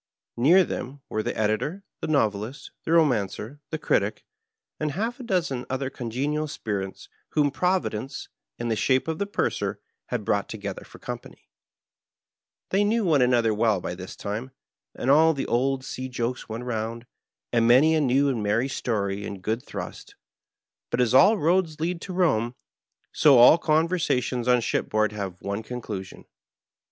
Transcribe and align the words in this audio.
Near 0.35 0.63
them 0.63 1.01
were 1.09 1.21
the 1.21 1.37
Editor, 1.37 1.83
the 1.99 2.07
Novelist, 2.07 2.71
the 2.85 2.89
Bomancer, 2.91 3.59
the 3.69 3.77
Critic, 3.77 4.25
and 4.79 4.93
half 4.93 5.19
a 5.19 5.23
dozen 5.23 5.63
other 5.69 5.91
congenial 5.91 6.47
spirits 6.47 7.07
whom 7.33 7.51
Providence, 7.51 8.27
in 8.57 8.69
the 8.69 8.75
shape 8.75 9.07
of 9.07 9.19
the 9.19 9.27
Purser, 9.27 9.79
had 10.07 10.25
brought 10.25 10.49
together 10.49 10.83
for 10.83 10.97
company. 10.97 11.51
They 12.71 12.83
knew 12.83 13.05
one 13.05 13.21
another 13.21 13.53
well 13.53 13.79
by 13.79 13.93
this 13.93 14.15
time, 14.15 14.49
and 14.95 15.11
all 15.11 15.35
the 15.35 15.45
old 15.45 15.85
sea 15.85 16.09
jokes 16.09 16.49
went 16.49 16.63
round, 16.63 17.05
and 17.53 17.67
many 17.67 17.95
a 17.95 18.01
iiew 18.01 18.27
and 18.27 18.41
meny 18.41 18.69
story 18.69 19.17
Digitized 19.17 19.17
by 19.19 19.21
VjOOQIC 19.21 19.23
13 19.23 19.25
ON 19.27 19.33
BOARD 19.35 19.35
THE 19.35 19.35
''BAYABIA^ 19.35 19.35
and 19.35 19.43
good 19.43 19.65
thruBt. 19.67 20.13
Bat 20.89 21.01
as 21.01 21.13
all 21.13 21.37
roads 21.37 21.79
lead 21.79 22.01
to 22.01 22.13
Borne, 22.15 22.55
so 23.11 23.37
all 23.37 23.59
conversationB 23.59 24.47
on 24.47 24.59
fihipboard 24.61 25.11
have 25.11 25.43
one 25.43 25.61
conclusion. 25.61 26.25